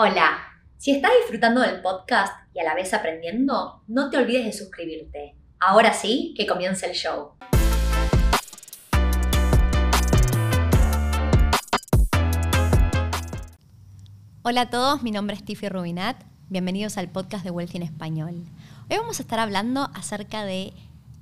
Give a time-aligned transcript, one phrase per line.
[0.00, 0.38] Hola,
[0.76, 5.34] si estás disfrutando del podcast y a la vez aprendiendo, no te olvides de suscribirte.
[5.58, 7.32] Ahora sí, que comience el show.
[14.42, 16.22] Hola a todos, mi nombre es Tiffy Rubinat.
[16.48, 18.44] Bienvenidos al podcast de Wealthy en Español.
[18.88, 20.74] Hoy vamos a estar hablando acerca de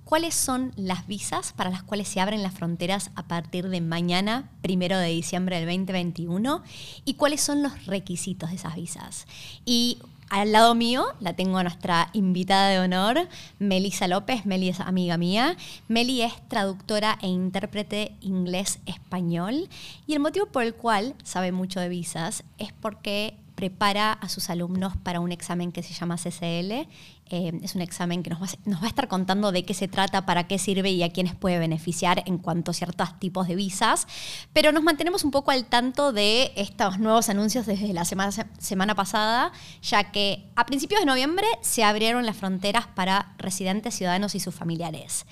[0.07, 4.49] cuáles son las visas para las cuales se abren las fronteras a partir de mañana,
[4.63, 6.63] primero de diciembre del 2021,
[7.05, 9.27] y cuáles son los requisitos de esas visas.
[9.65, 9.99] Y
[10.31, 14.47] al lado mío la tengo a nuestra invitada de honor, Melisa López.
[14.47, 15.57] Meli es amiga mía.
[15.89, 19.69] Meli es traductora e intérprete inglés-español.
[20.07, 24.51] Y el motivo por el cual sabe mucho de visas es porque prepara a sus
[24.51, 26.87] alumnos para un examen que se llama CCL.
[27.29, 28.47] Eh, es un examen que nos va,
[28.83, 32.23] a estar contando de qué se trata, para qué sirve y a quiénes puede beneficiar
[32.27, 34.07] en cuanto a ciertos tipos de visas.
[34.53, 38.95] Pero nos mantenemos un poco al tanto de estos nuevos anuncios desde la semana, semana
[38.95, 39.51] pasada,
[39.83, 44.55] ya que a principios de noviembre se abrieron las fronteras para residentes, ciudadanos y sus
[44.55, 45.27] familiares.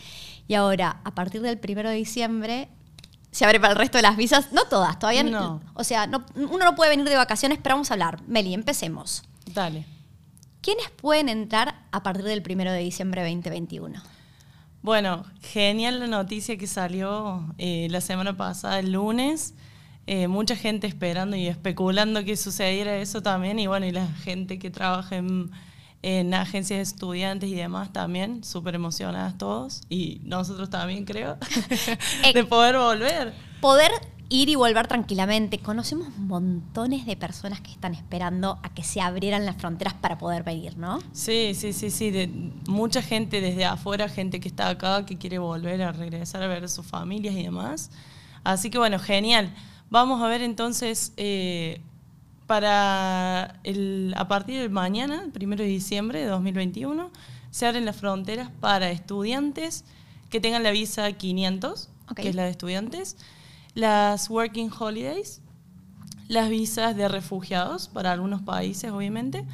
[0.49, 2.69] Y ahora, a partir del primero de diciembre,
[3.35, 4.53] se abre para el resto de las visas.
[4.53, 5.61] No todas, todavía no.
[5.75, 8.23] O sea, no, uno no puede venir de vacaciones, pero vamos a hablar.
[8.29, 9.25] Meli, empecemos.
[9.53, 9.85] Dale.
[10.61, 14.01] ¿Quiénes pueden entrar a partir del 1 de diciembre de 2021?
[14.83, 19.55] Bueno, genial la noticia que salió eh, la semana pasada, el lunes.
[20.07, 23.59] Eh, mucha gente esperando y especulando que sucediera eso también.
[23.59, 25.51] Y bueno, y la gente que trabaja en
[26.07, 31.39] en agencias de estudiantes y demás también, súper emocionadas todos, y nosotros también creo,
[32.35, 33.33] de poder volver.
[33.63, 33.91] Poder
[34.29, 35.61] ir y volver tranquilamente.
[35.61, 40.43] Conocemos montones de personas que están esperando a que se abrieran las fronteras para poder
[40.43, 40.99] venir, ¿no?
[41.13, 42.11] Sí, sí, sí, sí.
[42.11, 42.27] De,
[42.67, 46.65] mucha gente desde afuera, gente que está acá, que quiere volver a regresar a ver
[46.65, 47.91] a sus familias y demás.
[48.43, 49.55] Así que bueno, genial.
[49.89, 51.81] Vamos a ver entonces eh,
[52.47, 57.11] para el, a partir del mañana, el 1 de diciembre de 2021,
[57.51, 59.85] se abren las fronteras para estudiantes
[60.31, 63.17] que tengan la visa 500, que es la de estudiantes,
[63.75, 65.41] las Working Holidays,
[66.29, 69.45] las visas de refugiados para algunos países, obviamente,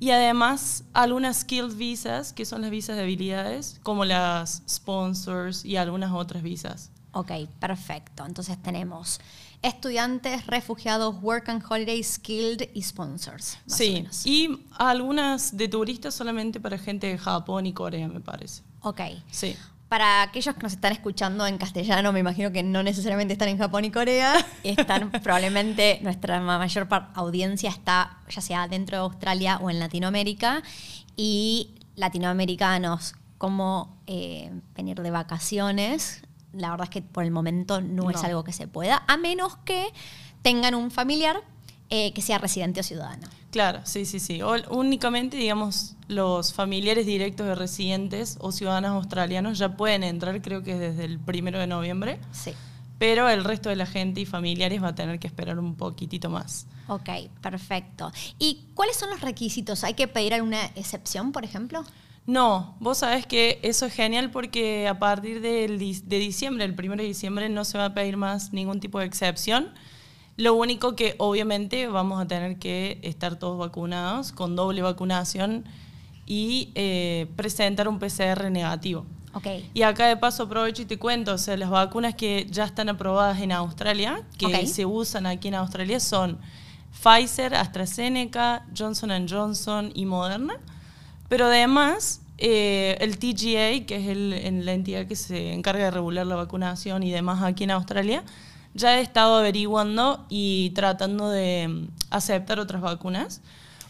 [0.00, 5.76] y además algunas Skilled Visas, que son las visas de habilidades, como las Sponsors y
[5.76, 6.92] algunas otras visas.
[7.12, 8.24] Ok, perfecto.
[8.26, 9.20] Entonces tenemos
[9.62, 13.58] estudiantes, refugiados, work and holiday, skilled y sponsors.
[13.66, 18.62] sí, y algunas de turistas solamente para gente de Japón y Corea, me parece.
[18.82, 19.00] Ok.
[19.30, 19.56] Sí.
[19.88, 23.56] Para aquellos que nos están escuchando en castellano, me imagino que no necesariamente están en
[23.56, 29.70] Japón y Corea, están probablemente nuestra mayor audiencia está ya sea dentro de Australia o
[29.70, 30.62] en Latinoamérica
[31.16, 36.22] y latinoamericanos como eh, venir de vacaciones
[36.52, 39.56] la verdad es que por el momento no, es algo que se pueda, a menos
[39.64, 39.88] que
[40.42, 41.42] tengan un familiar
[41.90, 43.28] eh, que sea residente o ciudadano.
[43.50, 44.40] Claro, sí, sí, sí.
[44.70, 50.78] únicamente, digamos, los familiares directos de residentes o ciudadanos australianos ya pueden entrar, creo que
[50.78, 52.20] desde el primero de noviembre.
[52.30, 52.52] Sí.
[52.98, 56.28] Pero el resto de la gente y familiares va a tener que esperar un poquitito
[56.28, 56.66] más.
[56.88, 57.08] Ok,
[57.40, 58.12] perfecto.
[58.38, 59.84] ¿Y cuáles son los requisitos?
[59.84, 61.84] ¿Hay que pedir alguna excepción, por ejemplo?
[62.28, 65.66] No, vos sabés que eso es genial porque a partir de
[66.06, 69.70] diciembre, el 1 de diciembre, no se va a pedir más ningún tipo de excepción.
[70.36, 75.64] Lo único que obviamente vamos a tener que estar todos vacunados con doble vacunación
[76.26, 79.06] y eh, presentar un PCR negativo.
[79.32, 79.70] Okay.
[79.72, 82.90] Y acá de paso aprovecho y te cuento, o sea, las vacunas que ya están
[82.90, 86.38] aprobadas en Australia, que se usan aquí en Australia, son
[86.92, 90.58] Pfizer, AstraZeneca, Johnson Johnson y Moderna.
[91.28, 96.26] Pero además, eh, el TGA, que es el, la entidad que se encarga de regular
[96.26, 98.24] la vacunación y demás aquí en Australia,
[98.74, 103.42] ya ha estado averiguando y tratando de mm, aceptar otras vacunas.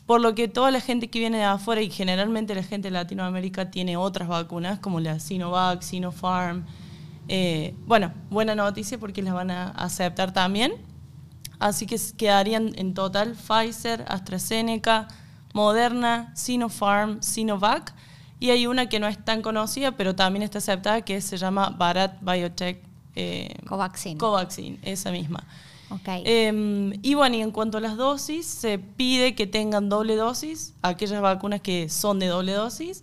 [0.06, 2.92] Por lo que toda la gente que viene de afuera y generalmente la gente de
[2.92, 6.64] Latinoamérica tiene otras vacunas como la Sinovac, Sinopharm.
[7.28, 10.72] Eh, bueno, buena noticia porque las van a aceptar también.
[11.58, 15.08] Así que quedarían en total Pfizer, AstraZeneca,
[15.58, 17.92] Moderna, Sinopharm, Sinovac,
[18.38, 21.74] y hay una que no es tan conocida, pero también está aceptada, que se llama
[21.76, 22.80] Bharat Biotech
[23.16, 24.16] eh, Covaxin.
[24.18, 25.42] Covaxin, esa misma.
[25.90, 26.22] Okay.
[26.24, 30.74] Em, y bueno, y en cuanto a las dosis, se pide que tengan doble dosis,
[30.80, 33.02] aquellas vacunas que son de doble dosis,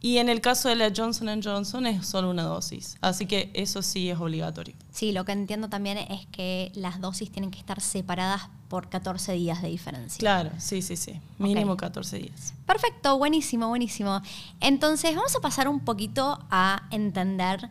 [0.00, 3.82] y en el caso de la Johnson Johnson es solo una dosis, así que eso
[3.82, 4.74] sí es obligatorio.
[4.90, 9.32] Sí, lo que entiendo también es que las dosis tienen que estar separadas por 14
[9.32, 10.18] días de diferencia.
[10.18, 12.54] Claro, sí, sí, sí, mínimo 14 días.
[12.66, 14.22] Perfecto, buenísimo, buenísimo.
[14.60, 17.68] Entonces vamos a pasar un poquito a entender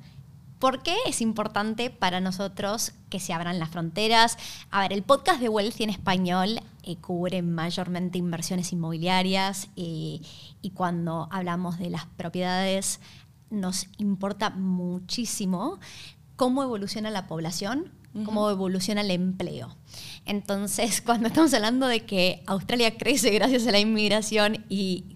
[0.59, 4.37] ¿Por qué es importante para nosotros que se abran las fronteras?
[4.71, 10.21] A ver, el podcast de Wealthy en español eh, cubre mayormente inversiones inmobiliarias y
[10.73, 12.99] cuando hablamos de las propiedades
[13.49, 15.79] nos importa muchísimo
[16.35, 17.91] cómo evoluciona la población,
[18.25, 19.75] cómo evoluciona el empleo.
[20.25, 25.15] Entonces, cuando estamos hablando de que Australia crece gracias a la inmigración y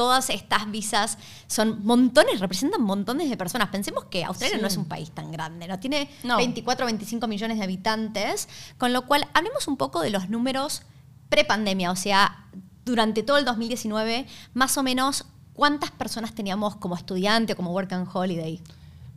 [0.00, 3.68] todas estas visas son montones, representan montones de personas.
[3.68, 5.78] Pensemos que Australia no es un país tan grande, ¿no?
[5.78, 8.48] Tiene 24 o 25 millones de habitantes,
[8.78, 10.84] con lo cual hablemos un poco de los números
[11.28, 12.46] pre-pandemia, o sea,
[12.86, 17.92] durante todo el 2019, más o menos, ¿cuántas personas teníamos como estudiante o como work
[17.92, 18.58] and holiday?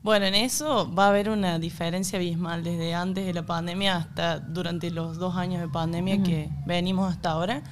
[0.01, 4.41] Bueno, en eso va a haber una diferencia abismal desde antes de la pandemia hasta
[4.41, 7.63] durante los dos años de pandemia que venimos hasta ahora.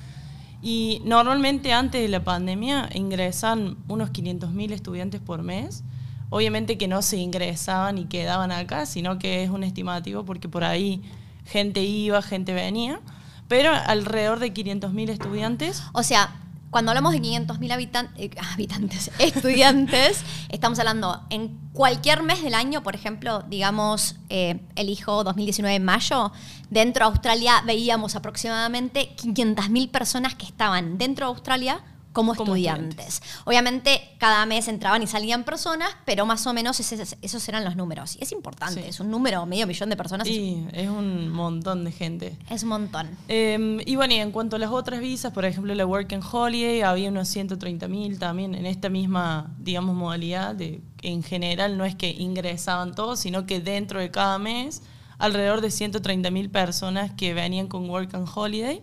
[0.61, 5.83] Y normalmente antes de la pandemia ingresan unos 500.000 estudiantes por mes.
[6.29, 10.63] Obviamente que no se ingresaban y quedaban acá, sino que es un estimativo porque por
[10.63, 11.01] ahí
[11.45, 12.99] gente iba, gente venía.
[13.47, 15.83] Pero alrededor de 500.000 estudiantes.
[15.93, 16.40] O sea,
[16.71, 22.95] cuando hablamos de 500.000 eh, habitantes, estudiantes, estamos hablando en cualquier mes del año, por
[22.95, 26.31] ejemplo, digamos, eh, elijo 2019 en mayo,
[26.69, 33.21] dentro de Australia veíamos aproximadamente 500.000 personas que estaban dentro de Australia como, estudiantes.
[33.45, 38.15] Obviamente cada mes entraban y salían personas, pero más o menos esos eran los números.
[38.17, 40.27] Y es importante, es un número, medio millón de personas.
[40.27, 42.37] Sí, es un montón de gente.
[42.49, 43.09] Es un montón.
[43.27, 46.23] Em, y bueno, y en cuanto a las otras visas, por ejemplo la Work and
[46.29, 50.55] Holiday, había unos 130.000 también en esta misma, digamos, modalidad.
[50.55, 54.81] De, en general no es que ingresaban todos, sino que dentro de cada mes
[55.17, 58.81] alrededor de 130.000 personas que venían con Work and Holiday.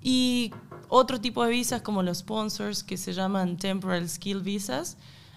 [0.00, 0.52] Y
[0.88, 4.96] otro tipo de visas como los sponsors que se llaman temporal skill visas,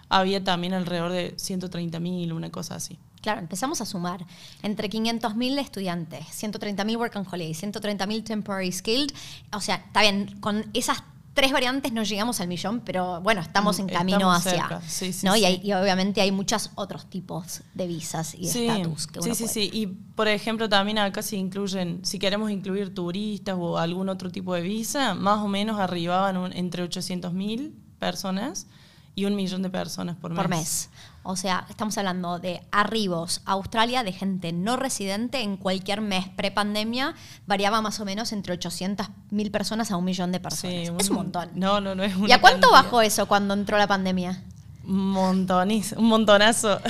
[0.10, 3.00] había también alrededor de 130.000, una cosa así.
[3.22, 4.26] Claro, empezamos a sumar
[4.64, 9.14] entre 500.000 estudiantes, 130.000 work and holiday, 130.000 temporary skilled.
[9.54, 11.04] O sea, está bien, con esas
[11.34, 14.82] tres variantes no llegamos al millón, pero bueno, estamos en camino hacia.
[15.24, 15.36] ¿no?
[15.36, 19.70] Y, obviamente hay muchos otros tipos de visas y estatus que uno Sí, sí, sí.
[19.74, 24.54] Y por ejemplo, también acá se incluyen, si queremos incluir turistas o algún otro tipo
[24.54, 28.68] de visa, más o menos arribaban entre 800.000 personas
[29.16, 30.40] y un millón de personas por mes.
[30.40, 30.90] Por mes.
[31.24, 36.28] O sea, estamos hablando de arribos a Australia de gente no residente en cualquier mes
[36.30, 37.14] pre-pandemia,
[37.46, 40.90] variaba más o menos entre 800.000 personas a un millón de personas.
[41.00, 41.50] es un montón.
[41.54, 44.44] No, no, no es un ¿Y a cuánto bajó eso cuando entró la pandemia?
[44.84, 46.80] Montonis, un montonazo.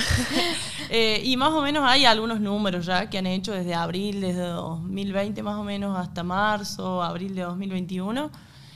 [0.94, 4.42] Eh, y más o menos hay algunos números ya que han hecho desde abril, desde
[4.42, 8.30] 2020 más o menos hasta marzo, abril de 2021.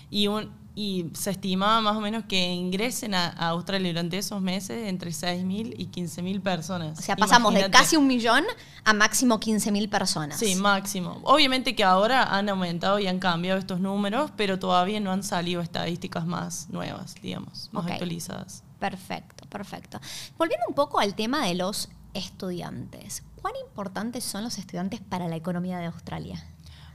[0.08, 4.86] Y un, y se estimaba más o menos que ingresen a, Australia durante esos meses
[4.86, 6.98] entre 6.000 y 15.000 personas.
[6.98, 8.44] O sea, pasamos de casi un millón
[8.84, 10.38] a máximo 15.000 personas.
[10.38, 11.18] Sí, máximo.
[11.22, 15.62] Obviamente que ahora han aumentado y han cambiado estos números, pero todavía no han salido
[15.62, 18.62] estadísticas más nuevas, digamos, más actualizadas.
[18.78, 19.98] Perfecto, perfecto.
[20.36, 23.22] Volviendo un poco al tema de los estudiantes.
[23.40, 26.44] ¿Cuán importantes son los estudiantes para la economía de Australia?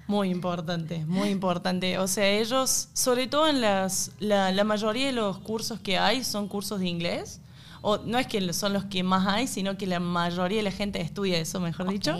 [0.08, 1.98] Muy importante, muy importante.
[1.98, 6.48] O sea, ellos, sobre todo en las, la, mayoría de los cursos que hay son
[6.48, 7.40] cursos de inglés.
[7.82, 10.72] O no es que son los que más hay, sino que la mayoría de la
[10.72, 12.16] gente estudia eso, mejor dicho.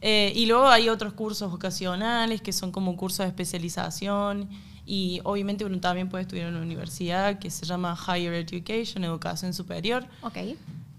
[0.00, 4.48] Eh, y luego hay otros cursos vocacionales que son como cursos de especialización.
[4.84, 9.52] Y obviamente uno también puede estudiar en una universidad que se llama Higher Education, Educación
[9.52, 10.06] Superior.
[10.22, 10.56] Okay.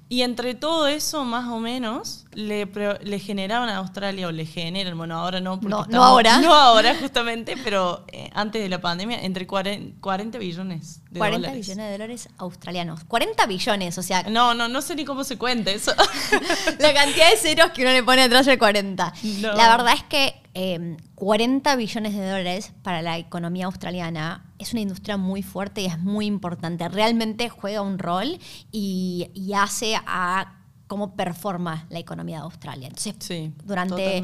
[0.10, 4.98] Y entre todo eso, más o menos, le, le generaban a Australia, o le generan,
[4.98, 6.40] bueno, ahora no, no, no ahora.
[6.42, 11.52] No ahora, justamente, pero eh, antes de la pandemia, entre 40, 40 billones de 40
[11.52, 13.04] billones de dólares australianos.
[13.04, 14.24] 40 billones, o sea.
[14.24, 15.94] No, no, no sé ni cómo se cuenta eso.
[16.80, 19.14] la cantidad de ceros que uno le pone atrás del 40.
[19.42, 24.82] La verdad es que 40 em, billones de dólares para la economía australiana es una
[24.82, 26.88] industria muy fuerte y es muy importante.
[26.90, 28.40] Realmente juega un rol
[28.72, 30.54] y, hace a
[30.88, 32.88] cómo performa la economía de Australia.
[32.88, 34.24] Entonces, durante,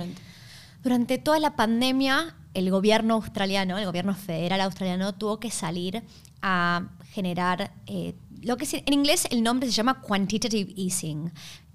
[0.83, 6.03] durante toda la pandemia, el gobierno australiano, el gobierno federal australiano, tuvo que salir
[6.41, 11.31] a generar eh, lo que en inglés el nombre se llama quantitative easing,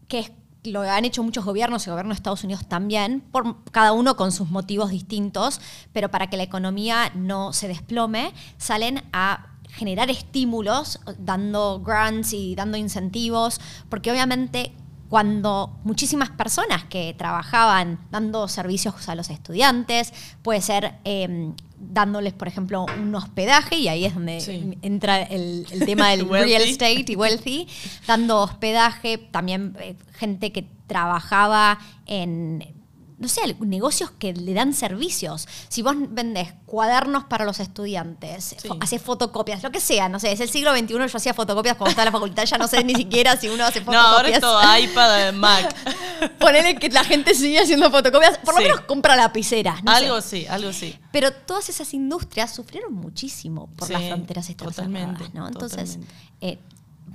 [0.06, 0.32] que es
[0.64, 4.32] lo han hecho muchos gobiernos, el gobierno de Estados Unidos también, por, cada uno con
[4.32, 5.60] sus motivos distintos,
[5.92, 12.54] pero para que la economía no se desplome, salen a generar estímulos, dando grants y
[12.54, 14.72] dando incentivos, porque obviamente
[15.08, 20.12] cuando muchísimas personas que trabajaban dando servicios a los estudiantes,
[20.42, 26.10] puede ser em, dándoles, por ejemplo, un hospedaje, y ahí es donde entra el, tema
[26.10, 27.68] del real estate y wealthy,
[28.06, 32.77] dando hospedaje, también eh, gente que trabajaba en
[33.18, 35.48] no sé, negocios que le dan servicios.
[35.68, 40.40] Si vos vendés cuadernos para los estudiantes, haces fotocopias, lo que sea, no sé, es
[40.40, 42.94] el siglo XXI, yo hacía fotocopias cuando estaba en la facultad, ya no sé ni
[42.94, 43.98] siquiera si uno hace fotocopias.
[43.98, 45.74] No, ahora es todo iPad, Mac.
[46.38, 49.80] Ponele que la gente sigue haciendo fotocopias, por lo menos compra lapiceras.
[49.84, 50.96] algo sí, algo sí.
[51.10, 55.48] Pero todas esas industrias sufrieron muchísimo por las fronteras estas totalmente, ¿no?
[55.48, 55.98] Entonces,
[56.40, 56.58] eh,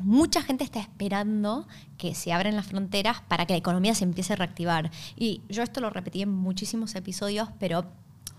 [0.02, 4.34] mucha gente está esperando que se abran las fronteras para que la economía se empiece
[4.34, 4.92] a reactivar.
[5.16, 7.86] Y yo esto lo repetí en muchísimos episodios, pero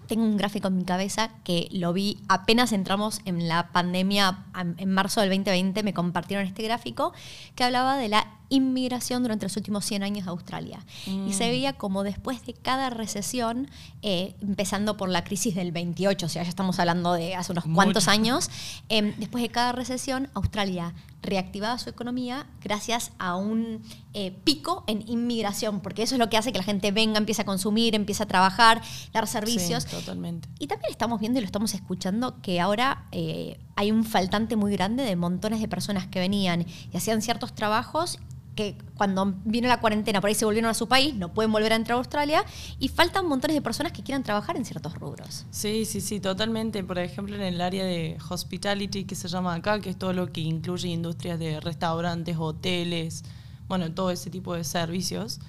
[0.06, 4.44] tengo un gráfico en mi cabeza que lo vi apenas entramos en la pandemia
[4.76, 7.12] en marzo del 2020, me compartieron este gráfico
[7.54, 10.84] que hablaba de la inmigración durante los últimos 100 años de Australia.
[11.06, 11.48] Y se mm.
[11.48, 13.68] veía como después de cada recesión,
[14.02, 17.64] eh, empezando por la crisis del 28, o sea, ya estamos hablando de hace unos
[17.64, 18.50] cuantos años,
[18.88, 20.94] em, después de cada recesión, Australia
[21.24, 26.36] reactivaba su economía gracias a un eh, pico en inmigración, porque eso es lo que
[26.36, 28.80] hace que la gente venga, empiece a consumir, empiece a trabajar,
[29.12, 29.86] dar servicios.
[29.86, 30.48] totalmente.
[30.58, 34.72] Y también estamos viendo y lo estamos escuchando que ahora eh, hay un faltante muy
[34.72, 38.18] grande de montones de personas que venían y hacían ciertos trabajos
[38.54, 41.72] que cuando vino la cuarentena por ahí se volvieron a su país, no pueden volver
[41.72, 42.44] a entrar a Australia
[42.78, 45.46] y faltan montones de personas que quieran trabajar en ciertos rubros.
[45.50, 46.84] Sí, sí, sí, totalmente.
[46.84, 50.32] Por ejemplo, en el área de hospitality que se llama acá, que es todo lo
[50.32, 53.24] que incluye industrias de restaurantes, hoteles,
[53.68, 55.40] bueno, todo ese tipo de servicios.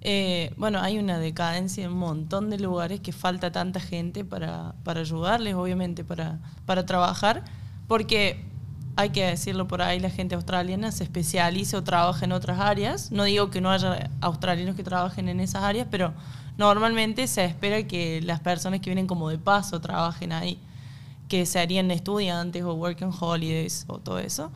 [0.00, 4.74] Eh, bueno, hay una decadencia en un montón de lugares que falta tanta gente para,
[4.84, 7.42] para ayudarles, obviamente, para, para trabajar,
[7.88, 8.44] porque
[8.96, 13.10] hay que decirlo por ahí, la gente australiana se especializa o trabaja en otras áreas.
[13.10, 16.14] No digo que no haya australianos que trabajen en esas áreas, pero
[16.56, 20.58] normalmente se espera que las personas que vienen como de paso trabajen ahí,
[21.28, 24.52] que serían estudiantes o working holidays o todo eso.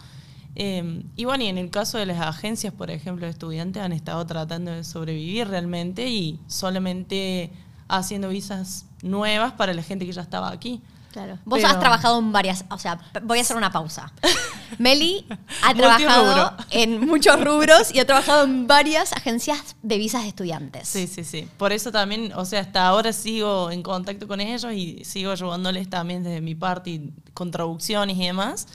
[0.55, 3.93] Em, y bueno, y en el caso de las agencias, por ejemplo, de estudiantes han
[3.93, 7.51] estado tratando de sobrevivir realmente y solamente
[7.89, 10.81] haciendo visas nuevas para la gente que ya estaba aquí.
[11.13, 11.39] Claro.
[11.45, 14.13] Vos has trabajado en varias, o sea, voy a hacer una pausa.
[14.79, 15.27] Meli
[15.63, 20.87] ha trabajado en muchos rubros y ha trabajado en varias agencias de visas de estudiantes.
[20.87, 21.49] Sí, sí, sí.
[21.57, 25.89] Por eso también, o sea, hasta ahora sigo en contacto con ellos y sigo ayudándoles
[25.89, 28.69] también desde mi parte con traducciones y demás.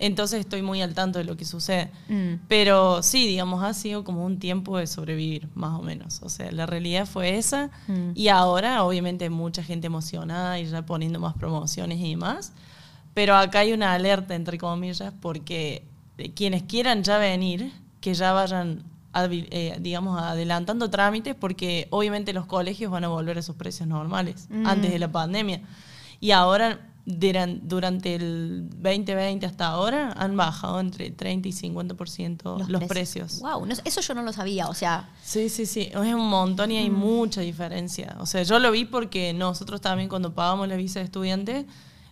[0.00, 1.90] Entonces estoy muy al tanto de lo que sucede.
[2.08, 2.34] Mm.
[2.48, 6.20] Pero sí, digamos, ha sido como un tiempo de sobrevivir, más o menos.
[6.22, 7.70] O sea, la realidad fue esa.
[7.88, 8.12] Mm.
[8.14, 12.52] Y ahora, obviamente, mucha gente emocionada y ya poniendo más promociones y demás.
[13.14, 15.84] Pero acá hay una alerta, entre comillas, porque
[16.34, 22.92] quienes quieran ya venir, que ya vayan, eh, digamos, adelantando trámites, porque obviamente los colegios
[22.92, 24.66] van a volver a sus precios normales, mm.
[24.66, 25.62] antes de la pandemia.
[26.20, 32.84] Y ahora durante el 2020 hasta ahora han bajado entre 30 y 50% los, los
[32.84, 33.40] precios.
[33.40, 35.08] Wow, eso yo no lo sabía, o sea...
[35.24, 36.94] Sí, sí, sí, es un montón y hay mm.
[36.94, 38.16] mucha diferencia.
[38.20, 41.66] O sea, yo lo vi porque nosotros también cuando pagamos la visa de estudiante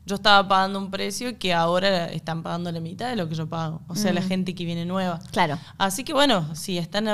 [0.06, 3.48] yo estaba pagando un precio que ahora están pagando la mitad de lo que yo
[3.48, 3.82] pago.
[3.88, 4.28] O sea, la mm.
[4.28, 5.18] gente que viene nueva.
[5.32, 5.58] Claro.
[5.78, 7.08] Así que bueno, si están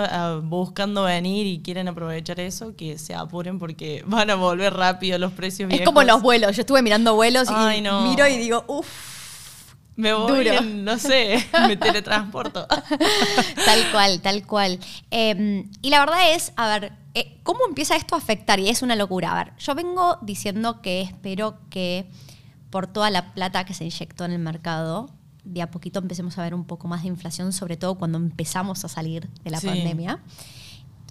[0.50, 5.32] buscando venir y quieren aprovechar eso, que se apuren porque van a volver rápido los
[5.32, 5.82] precios viejos.
[5.82, 6.54] Es como los vuelos.
[6.54, 9.12] Yo estuve mirando vuelos y miro y digo, uff.
[9.94, 12.66] Me voy, no sé, me teletransporto.
[13.66, 14.78] tal cual, tal cual.
[15.10, 18.58] Em, y la verdad es, a ver, eh, ¿cómo empieza esto a afectar?
[18.58, 19.32] Y es una locura.
[19.32, 22.06] A ver, yo vengo diciendo que espero que
[22.72, 25.10] por toda la plata que se inyectó en el mercado,
[25.44, 28.82] de a poquito empecemos a ver un poco más de inflación, sobre todo cuando empezamos
[28.86, 30.20] a salir de la pandemia.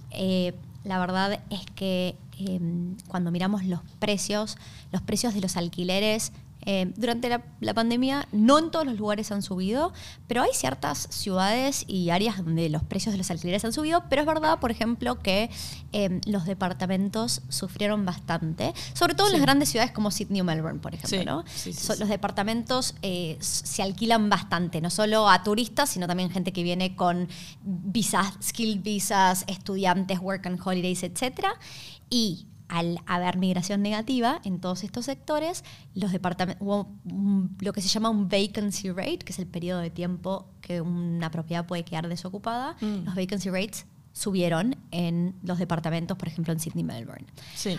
[0.10, 4.58] Eh, la verdad es que em, cuando miramos los precios,
[4.92, 6.32] los precios de los alquileres
[6.66, 9.94] eh, durante la, pandemia, no en todos los lugares han subido,
[10.28, 14.22] pero hay ciertas ciudades y áreas donde los precios de los alquileres han subido, pero
[14.22, 15.50] es verdad, por ejemplo, que
[15.92, 20.80] eh, los departamentos sufrieron bastante, sobre todo en las grandes ciudades como Sydney o Melbourne,
[20.80, 21.44] por ejemplo.
[21.66, 26.96] los departamentos eh, se alquilan bastante, no solo a turistas, sino también gente que viene
[26.96, 27.28] con
[27.64, 31.48] visas, skilled visas, estudiantes, work and holidays, etc.
[32.10, 35.64] Y al haber migración negativa en todos estos sectores,
[35.94, 36.90] los departamentos, hubo
[37.60, 41.30] lo que se llama un vacancy rate, que es el periodo de tiempo que una
[41.30, 43.04] propiedad puede quedar desocupada, mm.
[43.06, 47.26] los vacancy rates subieron en los departamentos, por ejemplo, en Sydney y Melbourne.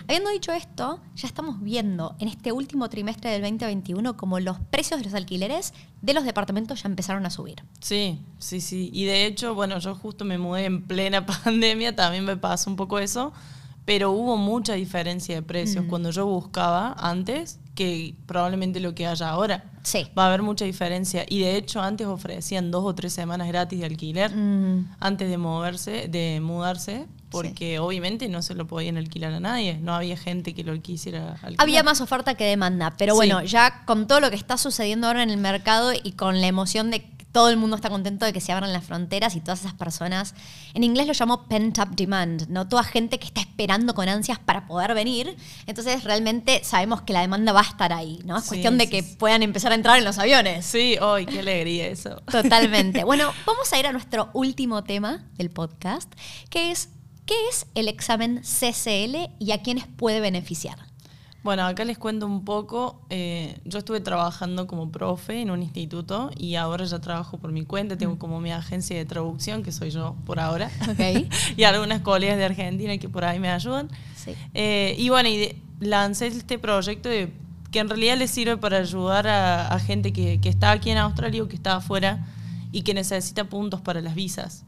[0.07, 4.99] Habiendo dicho esto, ya estamos viendo en este último trimestre del 2021 como los precios
[4.99, 7.63] de los alquileres de los departamentos ya empezaron a subir.
[7.81, 8.89] Sí, sí, sí.
[8.93, 12.75] Y de hecho, bueno, yo justo me mudé en plena pandemia, también me pasó un
[12.75, 13.33] poco eso
[13.85, 15.87] pero hubo mucha diferencia de precios mm.
[15.89, 19.65] cuando yo buscaba antes que probablemente lo que haya ahora.
[19.83, 20.07] Sí.
[20.17, 21.25] Va a haber mucha diferencia.
[21.27, 24.95] Y de hecho antes ofrecían dos o tres semanas gratis de alquiler mm.
[24.99, 27.07] antes de moverse, de mudarse.
[27.29, 31.31] porque obviamente no se lo podían alquilar a nadie, no había gente que lo quisiera
[31.41, 31.55] alquilar.
[31.57, 35.23] Había más oferta que demanda, pero bueno, ya con todo lo que está sucediendo ahora
[35.23, 38.39] en el mercado y con la emoción de todo el mundo está contento de que
[38.39, 40.35] se abran las fronteras y todas esas personas,
[40.75, 42.69] en inglés lo llamo pent up demand, ¿no?
[42.69, 45.35] Toda gente que está esperando con ansias para poder venir.
[45.65, 48.37] Entonces realmente sabemos que la demanda va a estar ahí, ¿no?
[48.37, 50.63] Es cuestión de que puedan empezar a entrar en los aviones.
[50.63, 52.21] Sí, hoy qué alegría eso.
[52.31, 53.03] Totalmente.
[53.13, 56.11] Bueno, vamos a ir a nuestro último tema del podcast,
[56.49, 56.89] que es
[57.25, 60.92] ¿qué es el examen CCL y a quiénes puede beneficiar?
[61.43, 63.01] Bueno, acá les cuento un poco.
[63.09, 67.65] Eh, yo estuve trabajando como profe en un instituto y ahora ya trabajo por mi
[67.65, 67.97] cuenta.
[67.97, 70.71] Tengo como mi agencia de traducción, que soy yo por ahora.
[70.89, 71.29] Okay.
[71.57, 73.89] y algunas colegas de Argentina que por ahí me ayudan.
[74.15, 74.33] Sí.
[74.53, 77.33] Eh, y bueno, y lancé este proyecto de,
[77.71, 81.43] que en realidad les sirve para ayudar a, gente que, que, está aquí en Australia
[81.43, 82.25] o que está afuera
[82.71, 84.63] y que necesita puntos para las visas.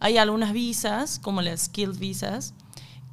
[0.00, 2.54] Hay algunas visas, como las skilled visas,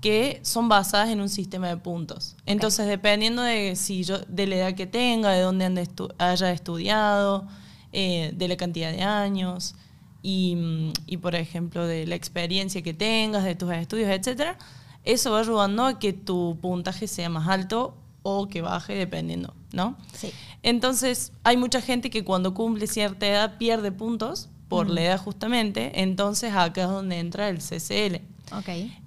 [0.03, 2.35] que son basadas en un sistema de puntos.
[2.45, 7.47] Entonces, dependiendo de si yo, de la edad que tenga, de dónde haya estudiado,
[7.93, 9.75] eh, de la cantidad de años
[10.21, 14.57] y, y, por ejemplo, de la experiencia que tengas, de tus estudios, etcétera,
[15.05, 19.95] eso va ayudando a que tu puntaje sea más alto o que baje dependiendo, ¿no?
[20.13, 20.33] Sí.
[20.63, 26.01] Entonces, hay mucha gente que cuando cumple cierta edad pierde puntos por la edad justamente,
[26.01, 28.33] entonces acá es donde entra el CCL.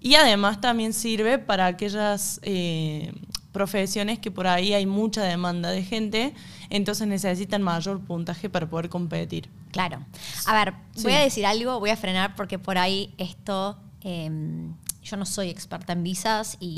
[0.01, 3.13] Y además también sirve para aquellas eh,
[3.53, 6.35] profesiones que por ahí hay mucha demanda de gente,
[6.71, 9.49] entonces necesitan mayor puntaje para poder competir.
[9.71, 10.05] Claro.
[10.47, 13.79] A ver, voy a decir algo, voy a frenar porque por ahí esto...
[14.03, 14.75] Em,
[15.07, 16.77] yo no soy experta en visas, y,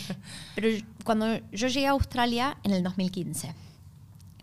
[0.54, 0.68] pero
[1.04, 3.54] cuando yo llegué a Australia en el 2015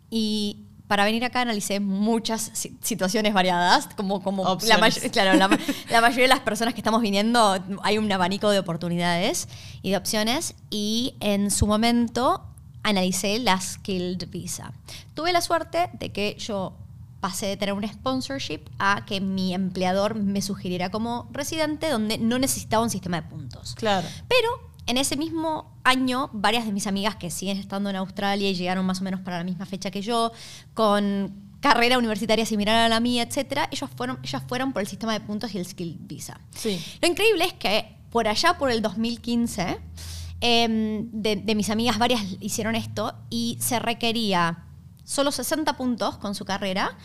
[0.10, 5.38] y para venir acá analicé muchas situaciones variadas, como, como la, claro,
[5.90, 9.48] la, mayoría de las personas que estamos viniendo, hay un abanico de oportunidades
[9.84, 12.44] y de opciones, y en su momento
[12.82, 14.74] analicé la Skilled Visa.
[15.14, 16.74] Tuve la suerte de que yo
[17.20, 22.40] pasé de tener un sponsorship a que mi empleador me sugiriera como residente donde no
[22.40, 23.76] necesitaba un sistema de puntos.
[23.76, 24.08] Claro.
[24.28, 28.56] Pero en ese mismo año, varias de mis amigas que siguen estando en Australia y
[28.56, 30.32] llegaron más o menos para la misma fecha que yo,
[30.74, 35.14] con carrera universitaria similar a la mía, etcétera, ellos fueron, ellas fueron por el sistema
[35.14, 36.42] de puntos y el Skill Visa.
[36.56, 36.84] Sí.
[37.04, 39.78] Lo increíble es que por allá, por el 2015,
[40.42, 44.64] em, de, de mis amigas varias hicieron esto y se requería
[45.04, 46.98] solo 60 puntos con su carrera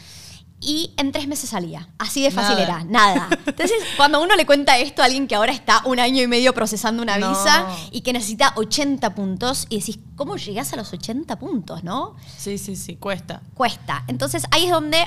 [0.65, 1.89] y en tres meses salía.
[1.99, 3.29] Así de fácil era, nada.
[3.47, 6.55] Entonces, cuando uno le cuenta esto a alguien que ahora está un año y medio
[6.55, 11.39] procesando una visa y que necesita 80 puntos, y decís, ¿cómo llegas a los 80
[11.39, 12.17] puntos, no?
[12.37, 13.43] Sí, sí, sí, cuesta.
[13.53, 14.05] Cuesta.
[14.09, 14.99] Entonces, ahí es donde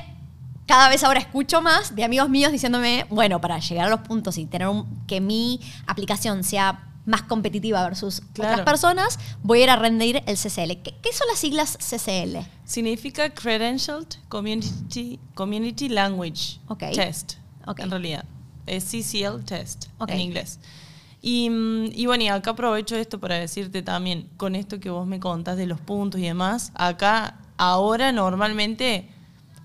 [0.66, 4.36] cada vez ahora escucho más de amigos míos diciéndome, bueno, para llegar a los puntos
[4.38, 4.68] y tener
[5.06, 10.36] que mi aplicación sea más competitiva versus otras personas, voy a ir a rendir el
[10.36, 10.82] CCL.
[10.82, 12.36] ¿Qué, son las siglas CCL?
[12.66, 16.60] Significa Credentialed Community, Community Language
[16.94, 17.34] Test,
[17.78, 18.26] en realidad.
[18.66, 20.60] Es CCL Test en inglés.
[21.22, 21.50] Y,
[21.94, 25.56] y, bueno, y acá aprovecho esto para decirte también, con esto que vos me contas
[25.56, 29.08] de los puntos y demás, acá ahora normalmente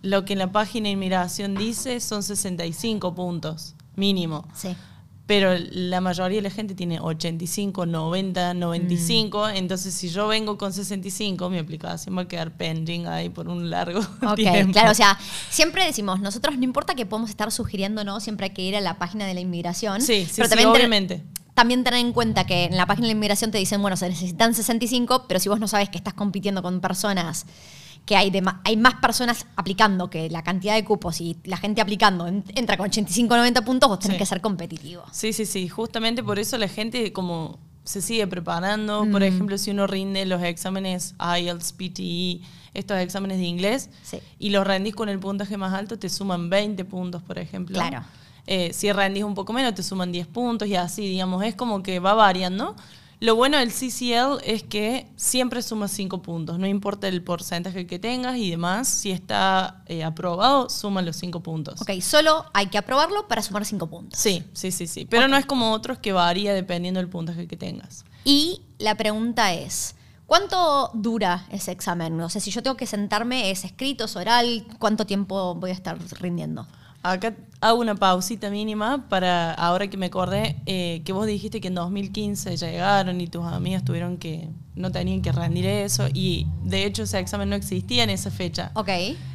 [0.01, 4.47] lo que en la página de inmigración dice son 65 puntos mínimo.
[4.55, 4.77] Sí
[5.25, 10.73] pero la mayoría de la gente tiene 85, 90, 95, entonces si yo vengo con
[10.73, 14.01] 65, mi aplicación va a quedar pending ahí por un largo
[14.35, 14.73] tiempo.
[14.73, 15.17] Claro, o sea,
[15.49, 18.19] siempre decimos, nosotros no importa que podemos estar sugiriendo, ¿no?
[18.19, 20.01] Siempre hay que ir a la página de la inmigración.
[20.01, 21.23] Sí, sí, pero también obviamente.
[21.53, 24.09] también tener en cuenta que en la página de la inmigración te dicen, bueno, se
[24.09, 27.45] necesitan 65, pero si vos no sabes que estás compitiendo con personas
[28.05, 28.31] que hay,
[28.63, 32.87] hay más personas aplicando que la cantidad de cupos y la gente aplicando entra con
[32.87, 35.03] 85 90 puntos, vos tenés que ser competitivo.
[35.11, 35.69] Sí, sí, sí.
[35.69, 38.99] Justamente por eso la gente como se sigue preparando.
[39.11, 39.25] Por mm.
[39.25, 42.41] ejemplo, si uno rinde los exámenes IELTS, PTE,
[42.73, 43.89] estos exámenes de inglés,
[44.39, 47.75] y los rendís con el puntaje más alto, te suman 20 puntos, por ejemplo.
[47.75, 48.03] Claro.
[48.45, 51.83] Eh, si rendís un poco menos, te suman 10 puntos y así, digamos, es como
[51.83, 52.75] que va variando.
[53.23, 57.97] Lo bueno del CCL es que siempre suma 5 puntos, no importa el porcentaje que
[57.97, 61.81] tengas y demás, si está eh, aprobado, suma los 5 puntos.
[61.81, 64.19] Ok, solo hay que aprobarlo para sumar 5 puntos.
[64.19, 65.05] Sí, sí, sí, sí.
[65.05, 68.03] Pero no es como otros que varía dependiendo del puntaje que tengas.
[68.25, 72.19] Y la pregunta es, ¿cuánto dura ese examen?
[72.19, 74.67] O sea, si yo tengo que sentarme, ¿es escrito, es oral?
[74.79, 76.67] ¿Cuánto tiempo voy a estar rindiendo?
[77.03, 81.67] Acá hago una pausita mínima para, ahora que me acordé, eh, que vos dijiste que
[81.67, 86.85] en 2015 llegaron y tus amigas tuvieron que, no tenían que rendir eso, y de
[86.85, 88.71] hecho ese examen no existía en esa fecha.
[88.73, 88.89] Ok.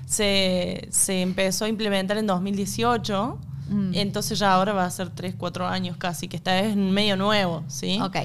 [0.06, 3.90] Se, se empezó a implementar en 2018 Mm.
[3.94, 7.64] Entonces ya ahora va a ser 3, 4 años casi, que está es medio nuevo,
[7.68, 7.98] ¿sí?
[8.02, 8.16] Ok.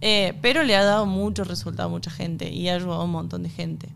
[0.00, 3.10] Eh, pero le ha dado mucho resultado a mucha gente y ha ayudado a un
[3.10, 3.88] montón de gente.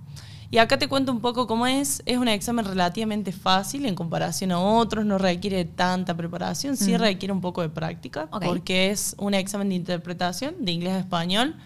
[0.52, 2.02] Y acá te cuento un poco cómo es.
[2.04, 6.98] Es un examen relativamente fácil en comparación a otros, no requiere tanta preparación, sí mm.
[6.98, 11.56] requiere un poco de práctica, porque es un examen de interpretación de inglés a español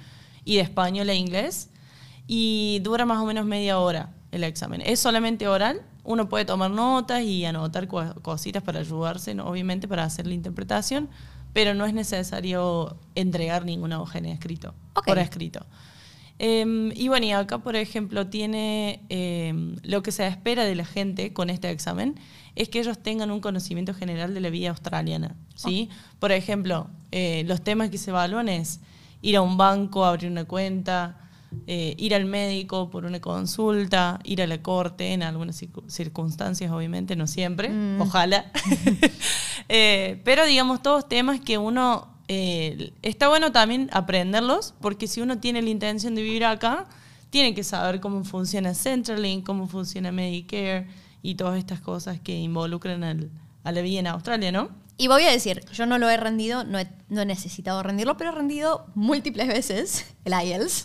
[0.45, 1.69] y de español a inglés,
[2.29, 4.81] y dura más o menos media hora el examen.
[4.81, 10.29] Es solamente oral, uno puede tomar notas y anotar cositas para ayudarse, obviamente, para hacer
[10.29, 11.09] la interpretación,
[11.53, 15.67] pero no es necesario entregar ninguna hoja en escrito, por escrito.
[16.39, 20.85] Em, y bueno, y acá, por ejemplo, tiene em, lo que se espera de la
[20.85, 22.17] gente con este examen
[22.55, 25.37] es que ellos tengan un conocimiento general de la vida australiana.
[25.55, 25.89] ¿sí?
[26.19, 28.81] Por ejemplo, eh, los temas que se evalúan es
[29.23, 31.19] ir a un banco, abrir una cuenta,
[31.67, 37.17] eh, ir al médico por una consulta, ir a la corte en algunas circunstancias, obviamente,
[37.17, 38.01] no siempre, mm.
[38.01, 38.51] ojalá.
[39.69, 45.39] Eh, pero digamos, todos temas que uno eh, está bueno también aprenderlos, porque si uno
[45.39, 46.87] tiene la intención de vivir acá,
[47.31, 50.87] tiene que saber cómo funciona Centrelink, cómo funciona Medicare
[51.23, 53.31] y todas estas cosas que involucran
[53.65, 54.86] a la vida en Australia, ¿no?
[54.99, 58.17] Y voy a decir, yo no lo he rendido, no he, no he necesitado rendirlo,
[58.17, 60.85] pero he rendido múltiples veces el IELTS.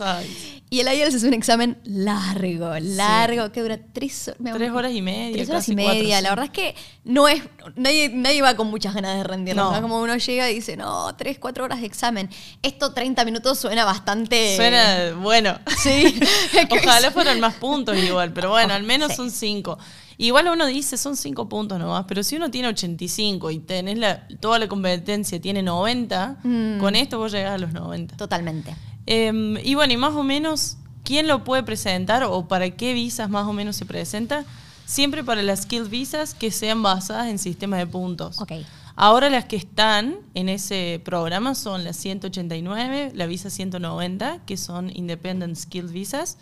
[0.69, 5.38] Y el IELTS es un examen largo, largo, que dura tres, tres horas y media.
[5.38, 6.19] Tres horas y media.
[6.19, 7.41] la verdad es que no es,
[7.76, 9.71] nadie, nadie va con muchas ganas de rendirlo.
[9.71, 9.82] No.
[9.82, 12.30] Como uno llega y dice, no, tres, cuatro horas de examen.
[12.62, 14.58] Esto 30 minutos suena bastante...
[14.58, 15.58] Suena bueno.
[15.82, 16.19] Sí.
[16.69, 19.78] Ojalá fueran más puntos igual, pero bueno, al menos son cinco.
[20.21, 24.27] Igual uno dice, son cinco puntos nomás, pero si uno tiene 85 y tenés la,
[24.39, 26.77] toda la competencia, tiene 90, mm.
[26.79, 28.17] con esto vos llegás a los 90.
[28.17, 28.75] Totalmente.
[29.07, 33.31] Em, y bueno, y más o menos, ¿quién lo puede presentar o para qué visas
[33.31, 34.45] más o menos se presenta?
[34.86, 38.39] Siempre para las skill visas que sean basadas en sistemas de puntos.
[38.39, 38.63] Okay.
[38.95, 44.95] Ahora las que están en ese programa son las 189, la visa 190, que son
[44.95, 46.38] Independent Skill Visas,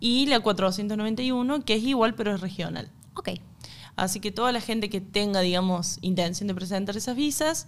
[0.00, 2.90] y la 491, que es igual pero es regional.
[3.14, 3.30] Ok.
[3.96, 7.66] Así que toda la gente que tenga, digamos, intención de presentar esas visas,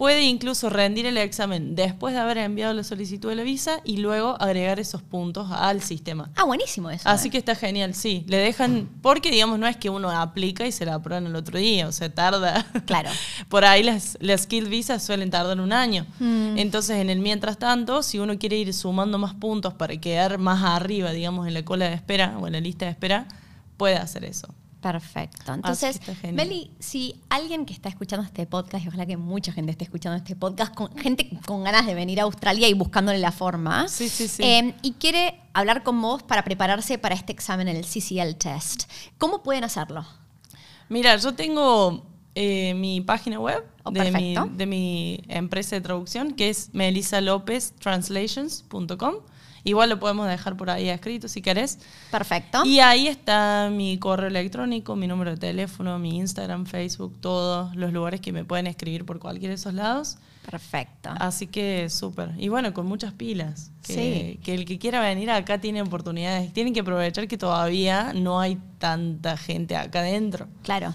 [0.00, 3.98] puede incluso rendir el examen después de haber enviado la solicitud de la visa y
[3.98, 6.30] luego agregar esos puntos al sistema.
[6.36, 7.06] Ah, buenísimo eso.
[7.06, 7.32] Así eh.
[7.32, 8.24] que está genial, sí.
[8.26, 11.58] Le dejan, porque digamos, no es que uno aplica y se la aprueban el otro
[11.58, 12.64] día, o sea, tarda.
[12.86, 13.10] Claro.
[13.50, 16.06] Por ahí las, las skill visas suelen tardar un año.
[16.18, 16.56] Mm.
[16.56, 20.64] Entonces, en el mientras tanto, si uno quiere ir sumando más puntos para quedar más
[20.64, 23.28] arriba, digamos, en la cola de espera o en la lista de espera,
[23.76, 24.48] puede hacer eso.
[24.80, 25.52] Perfecto.
[25.52, 26.00] Entonces,
[26.32, 30.16] Meli, si alguien que está escuchando este podcast, y ojalá que mucha gente esté escuchando
[30.16, 33.84] este podcast, con gente con ganas de venir a Australia y buscándole la forma,
[34.38, 39.42] em, y quiere hablar con vos para prepararse para este examen, el CCL test, ¿cómo
[39.42, 40.06] pueden hacerlo?
[40.88, 46.32] Mira, yo tengo eh, mi página web oh, de, mi, de, mi, empresa de traducción,
[46.32, 49.14] que es melisalopeztranslations.com.
[49.64, 51.78] Igual lo podemos dejar por ahí escrito si querés.
[52.10, 52.64] Perfecto.
[52.64, 57.92] Y ahí está mi correo electrónico, mi número de teléfono, mi Instagram, Facebook, todos los
[57.92, 60.18] lugares que me pueden escribir por cualquiera de esos lados.
[60.48, 61.10] Perfecto.
[61.18, 62.30] Así que súper.
[62.38, 63.70] Y bueno, con muchas pilas.
[63.82, 64.40] Que, sí.
[64.42, 66.52] que el que quiera venir acá tiene oportunidades.
[66.52, 70.48] Tienen que aprovechar que todavía no hay tanta gente acá adentro.
[70.62, 70.94] Claro.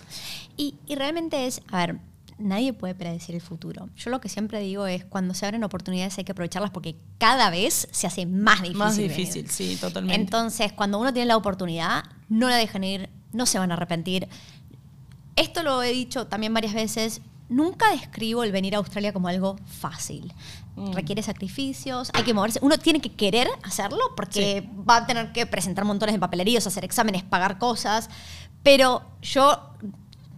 [0.57, 1.99] Y, y realmente es, a ver,
[2.37, 3.89] nadie puede predecir el futuro.
[3.95, 7.49] Yo lo que siempre digo es, cuando se abren oportunidades hay que aprovecharlas porque cada
[7.49, 8.77] vez se hace más difícil.
[8.77, 10.21] Más difícil, sí, totalmente.
[10.21, 14.27] Entonces, cuando uno tiene la oportunidad, no la dejan ir, no se van a arrepentir.
[15.35, 19.57] Esto lo he dicho también varias veces, nunca describo el venir a Australia como algo
[19.65, 20.33] fácil.
[20.75, 20.93] Mm.
[20.93, 22.59] Requiere sacrificios, hay que moverse.
[22.61, 26.83] Uno tiene que querer hacerlo porque va a tener que presentar montones de papeleríos, hacer
[26.83, 28.09] exámenes, pagar cosas.
[28.63, 29.73] Pero yo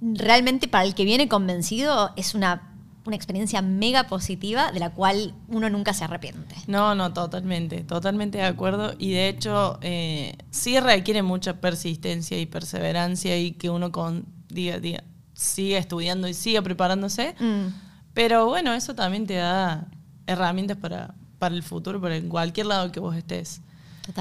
[0.02, 2.74] realmente para el que viene convencido es una,
[3.10, 6.56] experiencia mega positiva de la cual uno nunca se arrepiente.
[6.68, 8.96] No, no, totalmente, totalmente de acuerdo.
[9.00, 14.76] Y de hecho, eh, sí requiere mucha persistencia y perseverancia y que uno con día
[14.76, 17.34] a día siga estudiando y siga preparándose.
[17.40, 17.68] Mm.
[18.14, 19.88] Pero bueno, eso también te da
[20.26, 23.62] herramientas para, para el futuro, para en cualquier lado que vos estés.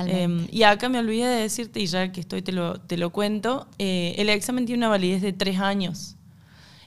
[0.07, 3.11] Em, y acá me olvidé de decirte, y ya que estoy te lo, te lo
[3.11, 6.17] cuento, eh, el examen tiene una validez de tres años.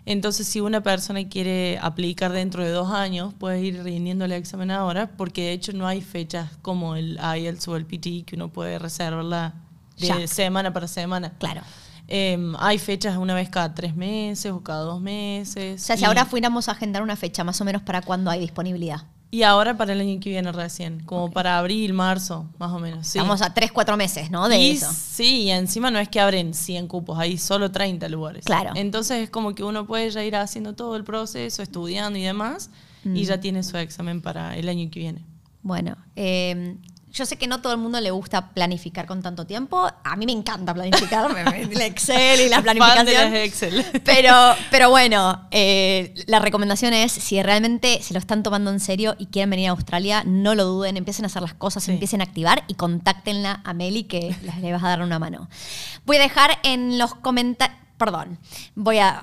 [0.06, 4.72] Entonces, si una persona quiere aplicar dentro de dos años, puede ir rindiendo el examen
[4.72, 8.50] ahora, porque de hecho no hay fechas como el IELTS o el PTE que uno
[8.50, 9.54] puede reservarla
[9.98, 11.34] de semana para semana.
[11.38, 11.62] Claro.
[12.08, 15.80] Em, hay fechas una vez cada tres meses o cada dos meses.
[15.80, 18.40] O sea, si ahora fuéramos a agendar una fecha, más o menos para cuándo hay
[18.40, 19.04] disponibilidad.
[19.32, 23.06] Y ahora para el año que viene recién, como para abril, marzo, más o menos.
[23.06, 23.20] Sí.
[23.20, 24.50] Estamos a 3, 4 meses, ¿no?
[24.50, 24.92] De eso.
[24.92, 28.46] Sí, y encima no es que abren 100 cupos, hay solo 30 lugares.
[28.46, 28.72] Claro.
[28.76, 32.72] Entonces es como que uno puede ya ir haciendo todo el proceso, estudiando y demás,
[33.06, 35.24] y ya tiene su examen para el año que viene.
[35.62, 36.78] Bueno, eh,
[37.12, 39.90] yo sé que no todo el mundo le gusta planificar con tanto tiempo.
[40.04, 43.36] A mí me encanta planificar, el Excel y la planificación.
[43.36, 43.86] Excel.
[44.04, 44.34] Pero,
[44.70, 49.28] pero bueno, eh, la recomendación es, si realmente se lo están tomando en serio y
[49.28, 52.64] quieren venir a Australia, no lo duden, empiecen a hacer las cosas, empiecen a activar
[52.68, 55.50] y contáctenla a Meli que les vas a dar una mano.
[56.06, 58.40] Voy a dejar en los comentarios Perdón,
[58.76, 59.22] voy a,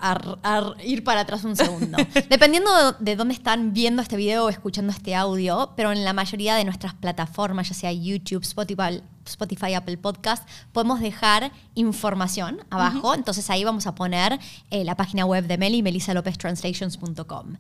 [0.85, 1.97] ir para atrás un segundo.
[2.29, 6.55] Dependiendo de dónde están viendo este video o escuchando este audio, pero en la mayoría
[6.57, 13.15] de nuestras plataformas, ya sea YouTube, Spotify, Spotify, Apple Podcast, podemos dejar información abajo.
[13.15, 14.39] Entonces ahí vamos a poner
[14.71, 17.57] eh, la página web de Meli, melisalopeztranslations.com.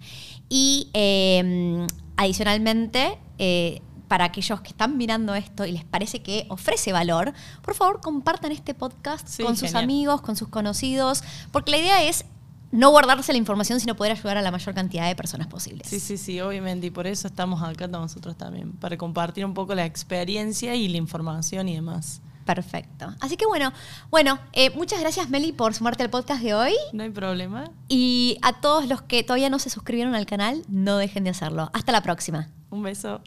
[0.51, 1.87] Y em,
[2.19, 7.75] adicionalmente, eh, para aquellos que están mirando esto y les parece que ofrece valor, por
[7.75, 12.25] favor compartan este podcast con sus amigos, con sus conocidos, porque la idea es
[12.73, 15.88] no guardarse la información, sino poder ayudar a la mayor cantidad de personas posibles.
[15.88, 19.75] Sí, sí, sí, obviamente, y por eso estamos acá nosotros también, para compartir un poco
[19.75, 22.21] la experiencia y la información y demás.
[22.45, 23.12] Perfecto.
[23.21, 23.73] Así que bueno,
[24.09, 26.73] bueno, eh, muchas gracias Meli por sumarte al podcast de hoy.
[26.92, 27.71] No hay problema.
[27.88, 31.71] Y a todos los que todavía no se suscribieron al canal, no dejen de hacerlo.
[31.73, 32.49] Hasta la próxima.
[32.71, 33.21] Un beso.